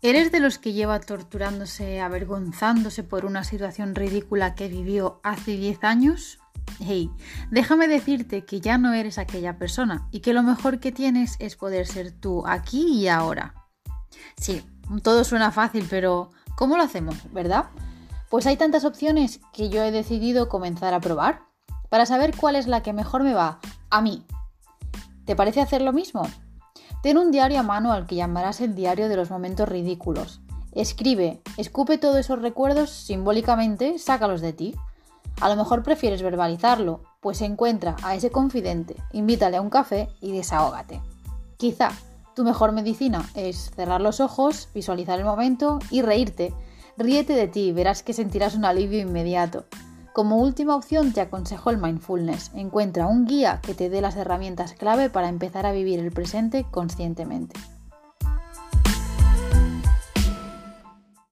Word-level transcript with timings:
¿Eres 0.00 0.30
de 0.30 0.38
los 0.38 0.58
que 0.58 0.72
lleva 0.72 1.00
torturándose, 1.00 2.00
avergonzándose 2.00 3.02
por 3.02 3.24
una 3.24 3.42
situación 3.42 3.96
ridícula 3.96 4.54
que 4.54 4.68
vivió 4.68 5.18
hace 5.24 5.56
10 5.56 5.82
años? 5.82 6.38
Hey, 6.78 7.10
déjame 7.50 7.88
decirte 7.88 8.44
que 8.44 8.60
ya 8.60 8.78
no 8.78 8.92
eres 8.92 9.18
aquella 9.18 9.58
persona 9.58 10.06
y 10.12 10.20
que 10.20 10.34
lo 10.34 10.44
mejor 10.44 10.78
que 10.78 10.92
tienes 10.92 11.34
es 11.40 11.56
poder 11.56 11.88
ser 11.88 12.12
tú 12.12 12.46
aquí 12.46 12.86
y 12.94 13.08
ahora. 13.08 13.54
Sí, 14.36 14.62
todo 15.02 15.24
suena 15.24 15.50
fácil, 15.50 15.84
pero 15.90 16.30
¿cómo 16.56 16.76
lo 16.76 16.84
hacemos, 16.84 17.16
verdad? 17.32 17.64
Pues 18.30 18.46
hay 18.46 18.56
tantas 18.56 18.84
opciones 18.84 19.40
que 19.52 19.68
yo 19.68 19.82
he 19.82 19.90
decidido 19.90 20.48
comenzar 20.48 20.94
a 20.94 21.00
probar 21.00 21.42
para 21.88 22.06
saber 22.06 22.36
cuál 22.36 22.54
es 22.54 22.68
la 22.68 22.84
que 22.84 22.92
mejor 22.92 23.24
me 23.24 23.34
va 23.34 23.58
a 23.90 24.00
mí. 24.00 24.24
¿Te 25.24 25.34
parece 25.34 25.60
hacer 25.60 25.82
lo 25.82 25.92
mismo? 25.92 26.22
Ten 27.02 27.16
un 27.16 27.30
diario 27.30 27.60
a 27.60 27.62
mano 27.62 27.92
al 27.92 28.06
que 28.06 28.16
llamarás 28.16 28.60
el 28.60 28.74
diario 28.74 29.08
de 29.08 29.16
los 29.16 29.30
momentos 29.30 29.68
ridículos. 29.68 30.40
Escribe, 30.72 31.40
escupe 31.56 31.96
todos 31.96 32.16
esos 32.16 32.42
recuerdos 32.42 32.90
simbólicamente, 32.90 33.98
sácalos 33.98 34.40
de 34.40 34.52
ti. 34.52 34.74
A 35.40 35.48
lo 35.48 35.56
mejor 35.56 35.84
prefieres 35.84 36.22
verbalizarlo, 36.22 37.02
pues 37.20 37.40
encuentra 37.42 37.96
a 38.02 38.16
ese 38.16 38.30
confidente, 38.30 38.96
invítale 39.12 39.56
a 39.56 39.60
un 39.60 39.70
café 39.70 40.08
y 40.20 40.32
desahógate. 40.32 41.00
Quizá 41.56 41.90
tu 42.34 42.44
mejor 42.44 42.72
medicina 42.72 43.28
es 43.34 43.70
cerrar 43.74 44.00
los 44.00 44.20
ojos, 44.20 44.68
visualizar 44.74 45.18
el 45.18 45.24
momento 45.24 45.78
y 45.90 46.02
reírte. 46.02 46.52
Ríete 46.96 47.34
de 47.34 47.46
ti, 47.46 47.72
verás 47.72 48.02
que 48.02 48.12
sentirás 48.12 48.56
un 48.56 48.64
alivio 48.64 48.98
inmediato. 48.98 49.66
Como 50.18 50.38
última 50.38 50.74
opción 50.74 51.12
te 51.12 51.20
aconsejo 51.20 51.70
el 51.70 51.78
mindfulness. 51.78 52.50
Encuentra 52.52 53.06
un 53.06 53.24
guía 53.24 53.60
que 53.62 53.72
te 53.72 53.88
dé 53.88 54.00
las 54.00 54.16
herramientas 54.16 54.72
clave 54.72 55.10
para 55.10 55.28
empezar 55.28 55.64
a 55.64 55.70
vivir 55.70 56.00
el 56.00 56.10
presente 56.10 56.66
conscientemente. 56.72 57.54